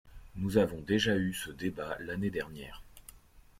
[0.35, 2.81] Nous avons déjà eu ce débat l’année dernière.